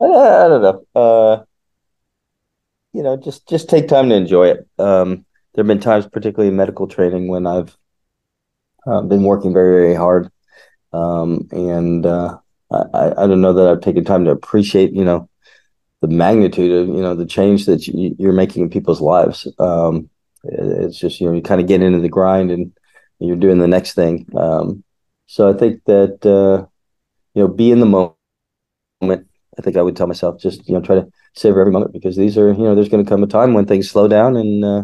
I, 0.00 0.06
I, 0.06 0.48
don't 0.48 0.62
know. 0.62 0.86
Uh, 0.94 1.44
you 2.94 3.02
know, 3.02 3.18
just 3.18 3.46
just 3.46 3.68
take 3.68 3.86
time 3.86 4.08
to 4.08 4.14
enjoy 4.14 4.48
it. 4.48 4.66
Um, 4.78 5.26
there 5.54 5.62
have 5.62 5.66
been 5.66 5.80
times, 5.80 6.06
particularly 6.06 6.48
in 6.48 6.56
medical 6.56 6.86
training, 6.86 7.28
when 7.28 7.46
I've 7.46 7.76
uh, 8.86 9.02
been 9.02 9.22
working 9.24 9.52
very, 9.52 9.82
very 9.82 9.94
hard. 9.94 10.30
Um, 10.92 11.48
and 11.52 12.04
uh, 12.04 12.38
I, 12.70 13.12
I 13.16 13.26
don't 13.26 13.40
know 13.40 13.52
that 13.54 13.68
I've 13.68 13.80
taken 13.80 14.04
time 14.04 14.24
to 14.24 14.30
appreciate, 14.30 14.92
you 14.92 15.04
know, 15.04 15.28
the 16.00 16.08
magnitude 16.08 16.72
of, 16.72 16.88
you 16.88 17.00
know, 17.00 17.14
the 17.14 17.26
change 17.26 17.66
that 17.66 17.86
you, 17.86 18.28
are 18.28 18.32
making 18.32 18.62
in 18.62 18.70
people's 18.70 19.00
lives. 19.00 19.46
Um, 19.58 20.10
it's 20.44 20.98
just, 20.98 21.20
you 21.20 21.28
know, 21.28 21.34
you 21.34 21.42
kind 21.42 21.60
of 21.60 21.68
get 21.68 21.82
into 21.82 22.00
the 22.00 22.08
grind 22.08 22.50
and 22.50 22.72
you're 23.20 23.36
doing 23.36 23.58
the 23.58 23.68
next 23.68 23.94
thing. 23.94 24.26
Um, 24.36 24.82
so 25.26 25.48
I 25.48 25.52
think 25.52 25.84
that, 25.84 26.26
uh, 26.26 26.66
you 27.34 27.42
know, 27.42 27.48
be 27.48 27.70
in 27.70 27.80
the 27.80 27.86
moment. 27.86 29.28
I 29.58 29.62
think 29.62 29.76
I 29.76 29.82
would 29.82 29.96
tell 29.96 30.06
myself 30.06 30.40
just, 30.40 30.66
you 30.68 30.74
know, 30.74 30.80
try 30.80 30.96
to 30.96 31.08
savor 31.34 31.60
every 31.60 31.72
moment 31.72 31.92
because 31.92 32.16
these 32.16 32.36
are, 32.36 32.52
you 32.52 32.64
know, 32.64 32.74
there's 32.74 32.88
going 32.88 33.04
to 33.04 33.08
come 33.08 33.22
a 33.22 33.26
time 33.26 33.54
when 33.54 33.66
things 33.66 33.90
slow 33.90 34.08
down 34.08 34.36
and, 34.36 34.64
uh, 34.64 34.82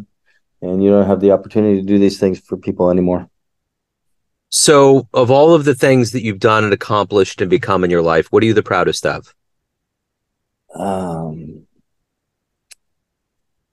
and 0.63 0.83
you 0.83 0.91
don't 0.91 1.07
have 1.07 1.21
the 1.21 1.33
opportunity 1.33 1.81
to 1.81 1.87
do 1.87 1.99
these 1.99 2.19
things 2.19 2.39
for 2.39 2.57
people 2.57 2.91
anymore. 2.91 3.29
So, 4.51 5.09
of 5.13 5.31
all 5.31 5.55
of 5.55 5.65
the 5.65 5.75
things 5.75 6.13
that 6.13 6.23
you've 6.23 6.39
done 6.39 6.65
and 6.65 6.73
accomplished 6.73 7.41
and 7.41 7.51
become 7.51 7.85
in 7.85 7.91
your 7.91 8.03
life, 8.03 8.29
what 8.31 8.43
are 8.43 8.47
you 8.47 8.55
the 8.55 8.63
proudest 8.63 9.05
of? 9.05 9.35
Um, 10.75 11.67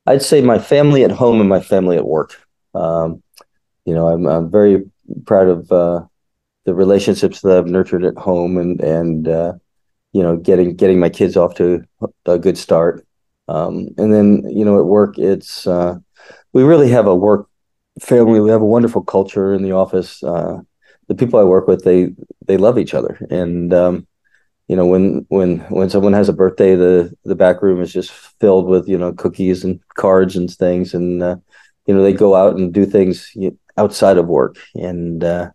I'd 0.05 0.22
say 0.22 0.41
my 0.41 0.60
family 0.60 1.03
at 1.03 1.12
home 1.12 1.39
and 1.39 1.50
my 1.50 1.62
family 1.62 1.98
at 1.98 2.05
work. 2.05 2.39
Um, 2.74 3.24
you 3.86 3.94
know, 3.94 4.08
I'm, 4.10 4.25
I'm 4.25 4.51
very 4.51 4.84
proud 5.25 5.48
of 5.48 5.72
uh, 5.72 6.05
the 6.65 6.74
relationships 6.74 7.41
that 7.41 7.58
I've 7.58 7.67
nurtured 7.67 8.03
at 8.03 8.17
home 8.17 8.58
and 8.58 8.82
and 8.82 9.27
uh, 9.27 9.53
you 10.12 10.24
know 10.24 10.36
getting 10.36 10.75
getting 10.75 11.00
my 11.00 11.10
kids 11.10 11.38
off 11.38 11.55
to 11.55 11.84
a 12.25 12.38
good 12.38 12.58
start. 12.58 13.05
Um, 13.48 13.89
and 13.98 14.12
then 14.13 14.44
you 14.50 14.65
know 14.65 14.79
at 14.79 14.86
work, 14.86 15.17
it's 15.17 15.67
uh, 15.67 15.96
we 16.53 16.63
really 16.63 16.89
have 16.89 17.08
a 17.08 17.15
work 17.15 17.48
family. 18.02 18.40
We 18.40 18.50
have 18.50 18.62
a 18.62 18.66
wonderful 18.66 19.04
culture 19.04 19.54
in 19.54 19.64
the 19.64 19.72
office. 19.72 20.24
Uh, 20.24 20.60
the 21.08 21.16
people 21.16 21.40
I 21.40 21.44
work 21.44 21.68
with, 21.68 21.84
they 21.84 22.10
they 22.46 22.58
love 22.58 22.78
each 22.78 22.94
other, 22.94 23.20
and 23.30 23.74
um, 23.74 24.08
you 24.68 24.75
know 24.75 24.86
when 24.86 25.25
when 25.30 25.60
when 25.70 25.90
someone 25.90 26.14
has 26.14 26.30
a 26.30 26.34
birthday, 26.34 26.75
the 26.75 27.14
the 27.25 27.36
back 27.36 27.62
room 27.62 27.82
is 27.82 27.94
just 27.94 28.12
filled 28.12 28.68
with 28.68 28.88
you 28.88 28.98
know 28.98 29.14
cookies 29.14 29.64
and 29.64 29.80
cards 29.96 30.36
and 30.36 30.52
things, 30.52 30.94
and 30.94 31.22
uh, 31.22 31.38
you 31.86 31.94
know 31.94 32.02
they 32.04 32.14
go 32.14 32.36
out 32.36 32.56
and 32.56 32.74
do 32.74 32.86
things 32.86 33.32
outside 33.78 34.18
of 34.18 34.28
work, 34.28 34.58
and 34.74 35.24
uh, 35.24 35.52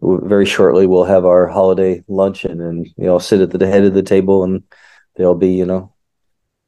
very 0.00 0.46
shortly 0.46 0.86
we'll 0.86 1.04
have 1.04 1.24
our 1.24 1.46
holiday 1.46 2.02
luncheon, 2.08 2.60
and 2.60 2.86
you 2.96 3.04
know 3.04 3.18
sit 3.18 3.40
at 3.40 3.50
the 3.50 3.66
head 3.66 3.84
of 3.84 3.94
the 3.94 4.02
table, 4.02 4.44
and 4.44 4.62
they'll 5.16 5.34
be 5.34 5.50
you 5.50 5.66
know 5.66 5.93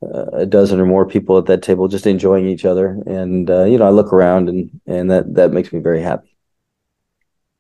a 0.03 0.47
dozen 0.47 0.81
or 0.81 0.87
more 0.87 1.07
people 1.07 1.39
at 1.39 1.47
that 1.47 1.63
table 1.63 1.89
just 1.89 2.07
enjoying 2.07 2.47
each 2.47 2.65
other. 2.65 3.03
And 3.07 3.51
uh, 3.51 3.65
you 3.65 3.79
know 3.79 3.87
i 3.87 3.91
look 3.91 4.13
around 4.13 4.49
and 4.49 4.81
and 4.87 5.11
that 5.11 5.35
that 5.35 5.53
makes 5.53 5.73
me 5.73 5.81
very 5.81 6.03
happy. 6.03 6.37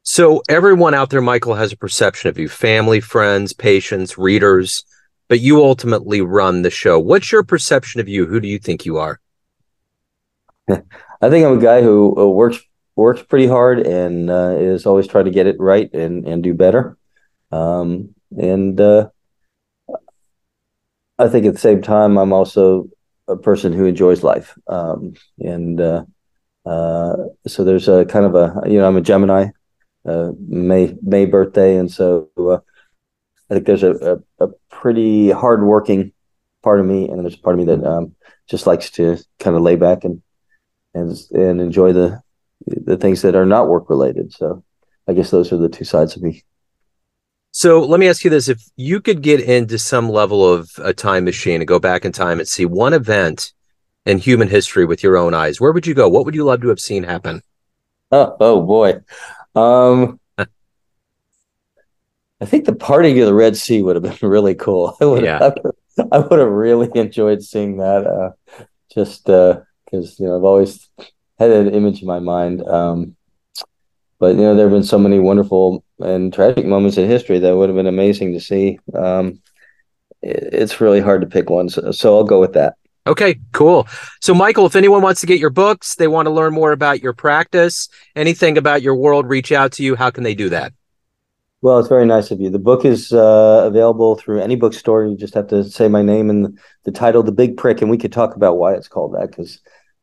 So 0.02 0.42
everyone 0.48 0.94
out 0.94 1.10
there 1.10 1.22
michael 1.22 1.54
has 1.54 1.72
a 1.72 1.76
perception 1.76 2.28
of 2.28 2.38
you. 2.38 2.48
Family 2.48 3.00
friends 3.00 3.52
patients 3.52 4.18
readers 4.18 4.84
but 5.28 5.40
you 5.40 5.64
ultimately 5.64 6.20
run 6.20 6.62
the 6.62 6.70
show. 6.70 6.98
What's 7.00 7.32
your 7.32 7.42
perception 7.42 8.00
of 8.00 8.08
you? 8.08 8.26
Who 8.26 8.40
do 8.40 8.48
you 8.48 8.58
think 8.58 8.86
you 8.86 8.98
are? 8.98 9.20
I 10.68 11.30
think 11.30 11.46
i'm 11.46 11.58
a 11.58 11.62
guy 11.62 11.80
who 11.82 12.30
works 12.30 12.60
works 12.96 13.22
pretty 13.22 13.46
hard 13.46 13.80
and 13.86 14.30
uh, 14.30 14.56
is 14.58 14.86
always 14.86 15.06
trying 15.06 15.26
to 15.26 15.30
get 15.30 15.46
it 15.46 15.56
right 15.58 15.92
and 15.92 16.26
and 16.26 16.42
do 16.42 16.54
better. 16.54 16.96
Um, 17.52 18.14
and 18.36 18.80
uh, 18.80 19.10
I 21.18 21.28
think 21.28 21.46
at 21.46 21.54
the 21.54 21.60
same 21.60 21.82
time, 21.82 22.18
I'm 22.18 22.32
also 22.32 22.88
a 23.28 23.36
person 23.36 23.72
who 23.72 23.86
enjoys 23.86 24.22
life, 24.22 24.56
um, 24.68 25.14
and 25.38 25.80
uh, 25.80 26.04
uh, 26.64 27.16
so 27.46 27.64
there's 27.64 27.88
a 27.88 28.04
kind 28.04 28.26
of 28.26 28.34
a 28.34 28.68
you 28.68 28.78
know 28.78 28.86
I'm 28.86 28.96
a 28.96 29.00
Gemini, 29.00 29.48
uh, 30.06 30.32
May 30.38 30.94
May 31.02 31.26
birthday, 31.26 31.76
and 31.76 31.90
so 31.90 32.28
uh, 32.38 32.58
I 33.50 33.54
think 33.54 33.66
there's 33.66 33.82
a, 33.82 34.20
a, 34.38 34.44
a, 34.44 34.48
pretty 34.70 35.30
hardworking 35.30 36.12
part 36.62 36.80
of 36.80 36.86
me, 36.86 37.08
and 37.08 37.24
there's 37.24 37.34
a 37.34 37.38
part 37.38 37.58
of 37.58 37.66
me 37.66 37.74
that 37.74 37.84
um, 37.84 38.14
just 38.48 38.66
likes 38.66 38.90
to 38.92 39.18
kind 39.38 39.56
of 39.56 39.62
lay 39.62 39.76
back 39.76 40.04
and 40.04 40.22
and 40.94 41.16
and 41.32 41.60
enjoy 41.60 41.92
the 41.92 42.20
the 42.66 42.96
things 42.96 43.22
that 43.22 43.34
are 43.34 43.46
not 43.46 43.68
work 43.68 43.88
related. 43.88 44.32
So 44.32 44.64
I 45.08 45.12
guess 45.12 45.30
those 45.30 45.52
are 45.52 45.56
the 45.56 45.68
two 45.68 45.84
sides 45.84 46.16
of 46.16 46.22
me. 46.22 46.44
So 47.56 47.80
let 47.80 47.98
me 47.98 48.06
ask 48.06 48.22
you 48.22 48.28
this: 48.28 48.50
If 48.50 48.62
you 48.76 49.00
could 49.00 49.22
get 49.22 49.40
into 49.40 49.78
some 49.78 50.10
level 50.10 50.46
of 50.46 50.70
a 50.76 50.92
time 50.92 51.24
machine 51.24 51.62
and 51.62 51.66
go 51.66 51.78
back 51.78 52.04
in 52.04 52.12
time 52.12 52.38
and 52.38 52.46
see 52.46 52.66
one 52.66 52.92
event 52.92 53.54
in 54.04 54.18
human 54.18 54.48
history 54.48 54.84
with 54.84 55.02
your 55.02 55.16
own 55.16 55.32
eyes, 55.32 55.58
where 55.58 55.72
would 55.72 55.86
you 55.86 55.94
go? 55.94 56.06
What 56.06 56.26
would 56.26 56.34
you 56.34 56.44
love 56.44 56.60
to 56.60 56.68
have 56.68 56.78
seen 56.78 57.02
happen? 57.02 57.40
Oh, 58.12 58.36
oh 58.40 58.60
boy. 58.60 59.00
Um, 59.54 60.20
I 60.36 60.44
think 62.44 62.66
the 62.66 62.74
parting 62.74 63.18
of 63.20 63.26
the 63.26 63.32
Red 63.32 63.56
Sea 63.56 63.82
would 63.82 63.96
have 63.96 64.02
been 64.02 64.18
really 64.28 64.54
cool. 64.54 64.94
I 65.00 65.06
would, 65.06 65.24
yeah. 65.24 65.54
I 66.12 66.18
would 66.18 66.38
have 66.38 66.50
really 66.50 66.90
enjoyed 66.94 67.42
seeing 67.42 67.78
that. 67.78 68.06
Uh, 68.06 68.32
just 68.92 69.24
because 69.24 69.64
uh, 69.94 70.16
you 70.18 70.28
know 70.28 70.36
I've 70.36 70.44
always 70.44 70.90
had 71.38 71.50
an 71.50 71.74
image 71.74 72.02
in 72.02 72.06
my 72.06 72.18
mind. 72.18 72.68
Um, 72.68 73.15
but 74.18 74.34
you 74.34 74.42
know 74.42 74.54
there 74.54 74.66
have 74.66 74.72
been 74.72 74.82
so 74.82 74.98
many 74.98 75.18
wonderful 75.18 75.84
and 76.00 76.32
tragic 76.32 76.66
moments 76.66 76.96
in 76.96 77.08
history 77.08 77.38
that 77.38 77.56
would 77.56 77.68
have 77.68 77.76
been 77.76 77.86
amazing 77.86 78.32
to 78.32 78.40
see. 78.40 78.78
Um, 78.94 79.40
it, 80.22 80.48
it's 80.52 80.80
really 80.80 81.00
hard 81.00 81.20
to 81.20 81.26
pick 81.26 81.50
one, 81.50 81.68
so, 81.68 81.90
so 81.90 82.16
I'll 82.16 82.24
go 82.24 82.40
with 82.40 82.52
that. 82.54 82.74
Okay, 83.06 83.38
cool. 83.52 83.86
So, 84.20 84.34
Michael, 84.34 84.66
if 84.66 84.74
anyone 84.74 85.00
wants 85.00 85.20
to 85.20 85.28
get 85.28 85.38
your 85.38 85.50
books, 85.50 85.94
they 85.94 86.08
want 86.08 86.26
to 86.26 86.32
learn 86.32 86.52
more 86.52 86.72
about 86.72 87.02
your 87.02 87.12
practice, 87.12 87.88
anything 88.16 88.58
about 88.58 88.82
your 88.82 88.96
world, 88.96 89.28
reach 89.28 89.52
out 89.52 89.72
to 89.72 89.84
you. 89.84 89.94
How 89.94 90.10
can 90.10 90.24
they 90.24 90.34
do 90.34 90.48
that? 90.48 90.72
Well, 91.62 91.78
it's 91.78 91.88
very 91.88 92.04
nice 92.04 92.30
of 92.30 92.40
you. 92.40 92.50
The 92.50 92.58
book 92.58 92.84
is 92.84 93.12
uh, 93.12 93.62
available 93.64 94.16
through 94.16 94.40
any 94.40 94.56
bookstore. 94.56 95.06
You 95.06 95.16
just 95.16 95.34
have 95.34 95.46
to 95.48 95.64
say 95.64 95.88
my 95.88 96.02
name 96.02 96.30
and 96.30 96.58
the 96.84 96.92
title, 96.92 97.22
"The 97.22 97.32
Big 97.32 97.56
Prick," 97.56 97.80
and 97.80 97.90
we 97.90 97.96
could 97.96 98.12
talk 98.12 98.36
about 98.36 98.58
why 98.58 98.74
it's 98.74 98.88
called 98.88 99.14
that 99.14 99.30
because 99.30 99.60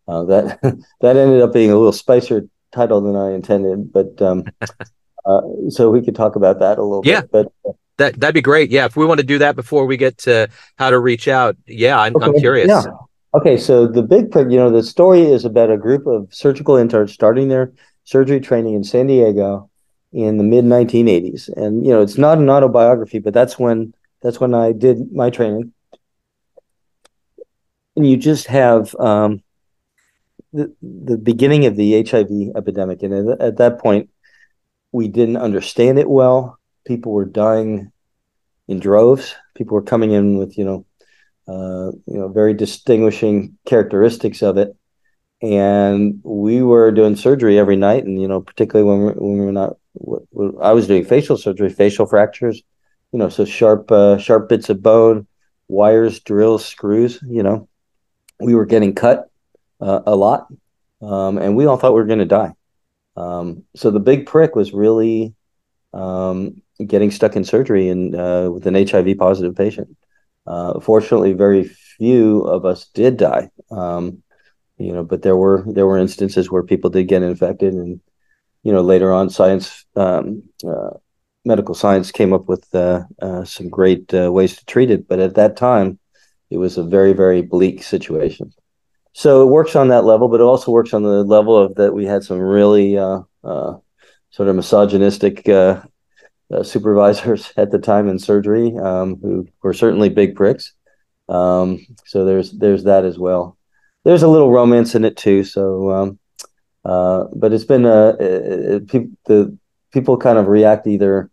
uh, 0.08 0.24
that 0.25 0.60
that 1.01 1.17
ended 1.17 1.41
up 1.41 1.53
being 1.53 1.72
a 1.72 1.75
little 1.75 1.91
spicier 1.91 2.48
title 2.74 3.01
than 3.01 3.15
I 3.15 3.32
intended. 3.32 3.94
But 3.94 4.22
um, 4.22 4.46
Uh, 5.25 5.42
so 5.70 5.89
we 5.89 6.01
could 6.03 6.15
talk 6.15 6.36
about 6.36 6.60
that 6.60 6.77
a 6.77 6.84
little 6.84 7.01
yeah. 7.06 7.22
bit. 7.22 7.32
But 7.32 7.53
uh, 7.65 7.74
that 7.98 8.20
that'd 8.20 8.34
be 8.34 8.42
great. 8.42 8.72
Yeah, 8.72 8.86
if 8.86 8.96
we 8.96 9.06
want 9.06 9.20
to 9.20 9.25
do 9.25 9.38
that 9.38 9.56
before 9.56 9.86
we 9.86 9.98
get 9.98 10.18
to 10.20 10.50
how 10.77 10.89
to 10.89 11.00
reach 11.00 11.27
out, 11.27 11.56
yeah, 11.65 12.00
I'm, 12.00 12.15
okay. 12.15 12.25
I'm 12.25 12.39
curious. 12.39 12.68
Yeah. 12.68 12.84
Okay, 13.36 13.58
so 13.58 13.88
the 13.88 14.03
big, 14.03 14.34
you 14.36 14.58
know, 14.58 14.70
the 14.70 14.84
story 14.84 15.24
is 15.24 15.44
about 15.44 15.72
a 15.72 15.77
group 15.77 16.06
of 16.06 16.27
surgical 16.32 16.75
interns 16.75 17.13
starting 17.13 17.48
their 17.48 17.72
surgery 18.03 18.39
training 18.39 18.75
in 18.75 18.84
San 18.84 19.08
Diego 19.08 19.70
in 20.12 20.38
the 20.38 20.44
mid 20.44 20.65
1980s, 20.65 21.50
and 21.56 21.86
you 21.86 21.92
know, 21.92 22.01
it's 22.01 22.18
not 22.18 22.38
an 22.38 22.50
autobiography, 22.50 23.20
but 23.20 23.34
that's 23.34 23.58
when 23.58 23.94
that's 24.22 24.39
when 24.39 24.53
I 24.53 24.72
did 24.72 25.12
my 25.12 25.30
training. 25.30 25.74
And 27.96 28.08
you 28.08 28.18
just 28.18 28.48
have 28.48 28.96
um, 28.96 29.44
the 30.53 31.17
beginning 31.17 31.65
of 31.65 31.75
the 31.75 32.03
HIV 32.03 32.55
epidemic, 32.55 33.01
and 33.03 33.31
at, 33.31 33.41
at 33.41 33.57
that 33.57 33.79
point, 33.79 34.10
we 34.91 35.07
didn't 35.07 35.38
understand 35.38 35.98
it 35.98 36.10
well. 36.10 36.60
People 36.86 37.12
were 37.12 37.25
dying 37.25 37.91
in 38.67 38.79
droves. 38.79 39.36
People 39.55 39.75
were 39.75 39.81
coming 39.81 40.12
in 40.12 40.38
with 40.38 40.57
you 40.57 40.65
know, 40.65 40.86
uh, 41.48 41.91
you 42.05 42.19
know, 42.19 42.27
very 42.29 42.53
distinguishing 42.53 43.57
characteristics 43.65 44.43
of 44.43 44.57
it, 44.57 44.75
and 45.41 46.22
we 46.24 46.62
were 46.62 46.91
doing 46.91 47.15
surgery 47.15 47.57
every 47.57 47.75
night. 47.75 48.03
And 48.05 48.22
you 48.22 48.27
know, 48.27 48.41
particularly 48.41 48.89
when 48.89 49.05
we 49.05 49.13
when 49.13 49.39
we 49.39 49.45
were 49.45 49.51
not, 49.51 49.77
I 50.62 50.74
was 50.74 50.88
doing 50.88 51.03
facial 51.03 51.38
surgery, 51.38 51.69
facial 51.69 52.05
fractures. 52.05 52.62
You 53.12 53.19
know, 53.19 53.29
so 53.29 53.45
sharp 53.45 53.91
uh, 53.91 54.17
sharp 54.19 54.50
bits 54.50 54.69
of 54.69 54.83
bone, 54.83 55.27
wires, 55.67 56.19
drills, 56.19 56.65
screws. 56.65 57.19
You 57.27 57.41
know, 57.41 57.67
we 58.39 58.53
were 58.53 58.65
getting 58.65 58.93
cut 58.93 59.29
uh, 59.83 60.01
a 60.05 60.15
lot, 60.15 60.47
um, 61.01 61.37
and 61.37 61.55
we 61.55 61.65
all 61.65 61.77
thought 61.77 61.93
we 61.93 62.01
were 62.01 62.07
going 62.07 62.19
to 62.19 62.25
die. 62.25 62.53
Um, 63.15 63.63
so 63.75 63.91
the 63.91 63.99
big 63.99 64.25
prick 64.25 64.55
was 64.55 64.73
really 64.73 65.35
um, 65.93 66.61
getting 66.85 67.11
stuck 67.11 67.35
in 67.35 67.43
surgery 67.43 67.89
and 67.89 68.15
uh, 68.15 68.49
with 68.51 68.65
an 68.65 68.75
HIV 68.75 69.17
positive 69.17 69.55
patient. 69.55 69.95
Uh, 70.47 70.79
fortunately, 70.79 71.33
very 71.33 71.63
few 71.63 72.41
of 72.41 72.65
us 72.65 72.87
did 72.93 73.17
die. 73.17 73.49
Um, 73.69 74.23
you 74.77 74.91
know, 74.91 75.03
but 75.03 75.21
there 75.21 75.37
were 75.37 75.63
there 75.67 75.85
were 75.85 75.97
instances 75.97 76.49
where 76.49 76.63
people 76.63 76.89
did 76.89 77.07
get 77.07 77.21
infected, 77.21 77.73
and 77.73 78.01
you 78.63 78.71
know, 78.71 78.81
later 78.81 79.13
on, 79.13 79.29
science, 79.29 79.85
um, 79.95 80.43
uh, 80.67 80.91
medical 81.45 81.75
science 81.75 82.11
came 82.11 82.33
up 82.33 82.47
with 82.47 82.73
uh, 82.73 83.03
uh, 83.21 83.43
some 83.43 83.69
great 83.69 84.11
ways 84.11 84.57
to 84.57 84.65
treat 84.65 84.89
it. 84.89 85.07
But 85.07 85.19
at 85.19 85.35
that 85.35 85.57
time, 85.57 85.99
it 86.49 86.57
was 86.57 86.77
a 86.77 86.83
very, 86.83 87.13
very 87.13 87.41
bleak 87.41 87.83
situation. 87.83 88.53
So 89.13 89.43
it 89.43 89.51
works 89.51 89.75
on 89.75 89.89
that 89.89 90.05
level, 90.05 90.27
but 90.27 90.39
it 90.39 90.43
also 90.43 90.72
works 90.72 90.93
on 90.93 91.03
the 91.03 91.24
level 91.24 91.55
of 91.55 91.75
that 91.75 91.93
we 91.93 92.05
had 92.05 92.24
some 92.24 92.39
really 92.39 92.98
uh, 92.98 93.22
uh, 93.43 93.77
sort 94.32 94.50
of 94.50 94.55
misogynistic 94.55 95.48
supervisors 96.63 97.53
at 97.58 97.72
the 97.72 97.79
time 97.79 98.08
in 98.10 98.20
surgery 98.20 98.75
um, 98.77 99.20
who 99.22 99.48
were 99.62 99.74
certainly 99.74 100.10
big 100.10 100.36
pricks. 100.36 100.74
Um, 101.29 101.86
so 102.05 102.25
there's 102.25 102.51
there's 102.51 102.84
that 102.84 103.05
as 103.05 103.17
well. 103.17 103.58
There's 104.03 104.24
a 104.24 104.27
little 104.27 104.51
romance 104.51 104.96
in 104.96 105.05
it 105.05 105.15
too. 105.15 105.43
So 105.43 105.91
um, 105.91 106.20
uh, 106.86 107.25
but 107.34 107.53
it's 107.53 107.63
been 107.63 107.86
uh, 107.86 108.15
it, 108.20 108.93
it, 108.93 109.24
the 109.25 109.58
people 109.91 110.17
kind 110.17 110.38
of 110.38 110.48
react 110.48 110.88
either 110.88 111.29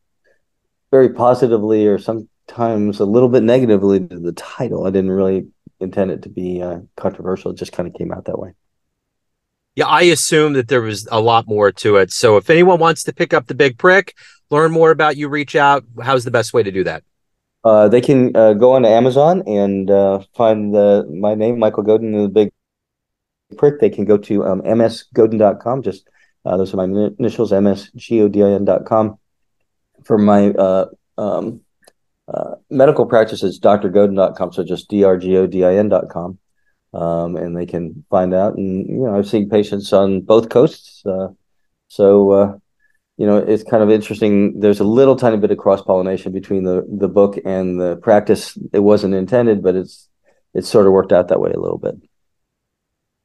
very 0.91 1.11
positively 1.11 1.87
or 1.87 1.99
sometimes 1.99 3.01
a 3.01 3.05
little 3.05 3.29
bit 3.29 3.43
negatively 3.43 4.01
to 4.07 4.19
the 4.19 4.33
title. 4.33 4.87
I 4.87 4.91
didn't 4.91 5.11
really 5.11 5.49
intend 5.81 6.11
it 6.11 6.23
to 6.23 6.29
be 6.29 6.63
uh, 6.63 6.81
controversial; 6.97 7.51
it 7.51 7.57
just 7.57 7.73
kind 7.73 7.89
of 7.89 7.95
came 7.95 8.13
out 8.13 8.27
that 8.27 8.39
way. 8.39 8.55
Yeah, 9.77 9.87
I 9.87 10.03
assume 10.03 10.55
that 10.55 10.69
there 10.69 10.83
was 10.83 11.09
a 11.11 11.21
lot 11.21 11.47
more 11.47 11.71
to 11.73 11.97
it. 11.97 12.13
So 12.13 12.37
if 12.37 12.51
anyone 12.51 12.81
wants 12.81 13.05
to 13.05 13.13
pick 13.13 13.33
up 13.33 13.47
the 13.47 13.55
Big 13.55 13.79
Prick, 13.79 14.15
learn 14.51 14.73
more 14.73 14.91
about 14.91 15.17
you, 15.17 15.29
reach 15.29 15.55
out. 15.55 15.85
How's 16.03 16.25
the 16.25 16.31
best 16.31 16.53
way 16.53 16.63
to 16.63 16.73
do 16.73 16.85
that? 16.85 17.05
Uh, 17.63 17.89
they 17.89 18.01
can 18.01 18.35
uh, 18.35 18.55
go 18.55 18.73
on 18.73 18.85
Amazon 18.85 19.43
and 19.47 19.91
uh, 19.91 20.21
find 20.35 20.75
the 20.75 21.07
my 21.11 21.35
name, 21.35 21.59
Michael 21.59 21.83
Godin, 21.83 22.13
the 22.13 22.29
Big 22.29 22.53
prick, 23.57 23.81
they 23.81 23.91
can 23.91 24.05
go 24.05 24.17
to 24.17 24.45
um, 24.45 24.63
msgodin.com. 24.63 25.83
Just 25.83 26.09
uh, 26.45 26.57
those 26.57 26.73
are 26.73 26.77
my 26.77 26.85
initials, 27.19 27.53
msgodin.com. 27.53 29.19
For 30.05 30.17
my 30.17 30.49
uh, 30.49 30.87
um, 31.19 31.61
uh, 32.33 32.55
medical 32.71 33.07
practice, 33.07 33.43
it's 33.43 33.59
drgodin.com. 33.59 34.53
So 34.53 34.65
just 34.65 34.91
drgodin.com. 34.91 36.39
Um, 36.93 37.37
and 37.37 37.57
they 37.57 37.67
can 37.67 38.05
find 38.11 38.35
out. 38.35 38.57
And, 38.57 38.89
you 38.89 39.05
know, 39.05 39.17
I've 39.17 39.29
seen 39.29 39.49
patients 39.49 39.93
on 39.93 40.23
both 40.23 40.49
coasts. 40.49 41.05
Uh, 41.07 41.29
so, 41.89 42.31
uh, 42.33 42.59
you 43.17 43.27
know, 43.27 43.37
it's 43.37 43.63
kind 43.63 43.83
of 43.83 43.91
interesting. 43.91 44.59
There's 44.59 44.81
a 44.81 44.85
little 44.85 45.15
tiny 45.15 45.37
bit 45.37 45.51
of 45.51 45.59
cross 45.59 45.83
pollination 45.83 46.33
between 46.33 46.65
the, 46.65 46.87
the 46.89 47.09
book 47.09 47.39
and 47.45 47.81
the 47.81 47.97
practice. 47.97 48.59
It 48.73 48.81
wasn't 48.81 49.15
intended, 49.15 49.63
but 49.63 49.77
it's, 49.77 50.09
it's 50.55 50.69
sort 50.69 50.87
of 50.87 50.93
worked 50.93 51.13
out 51.13 51.29
that 51.29 51.41
way 51.41 51.53
a 51.53 51.61
little 51.61 51.79
bit. 51.79 51.95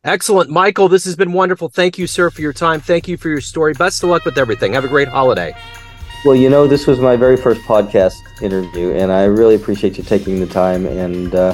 Excellent. 0.03 0.51
Michael, 0.51 0.87
this 0.87 1.05
has 1.05 1.15
been 1.15 1.33
wonderful. 1.33 1.69
Thank 1.69 1.97
you, 1.97 2.05
sir, 2.05 2.29
for 2.29 2.41
your 2.41 2.53
time. 2.53 2.79
Thank 2.79 3.07
you 3.07 3.17
for 3.17 3.29
your 3.29 3.41
story. 3.41 3.73
Best 3.73 4.03
of 4.03 4.09
luck 4.09 4.25
with 4.25 4.37
everything. 4.37 4.73
Have 4.73 4.85
a 4.85 4.89
great 4.89 5.07
holiday. 5.07 5.55
Well, 6.25 6.35
you 6.35 6.49
know, 6.49 6.65
this 6.65 6.87
was 6.87 6.99
my 6.99 7.15
very 7.15 7.37
first 7.37 7.61
podcast 7.61 8.41
interview, 8.41 8.93
and 8.93 9.11
I 9.11 9.25
really 9.25 9.53
appreciate 9.53 9.95
you 9.95 10.03
taking 10.03 10.39
the 10.39 10.47
time 10.47 10.87
and 10.87 11.35
uh, 11.35 11.53